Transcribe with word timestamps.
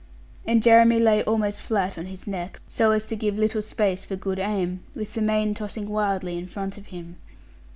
And 0.47 0.63
Jeremy 0.63 0.99
lay 0.99 1.21
almost 1.23 1.61
flat 1.61 1.95
on 1.95 2.07
his 2.07 2.25
neck, 2.25 2.59
so 2.67 2.89
as 2.89 3.05
to 3.05 3.15
give 3.15 3.37
little 3.37 3.61
space 3.61 4.03
for 4.03 4.15
good 4.15 4.39
aim, 4.39 4.79
with 4.95 5.13
the 5.13 5.21
mane 5.21 5.53
tossing 5.53 5.87
wildly 5.87 6.39
in 6.39 6.47
front 6.47 6.75
of 6.79 6.87
him. 6.87 7.17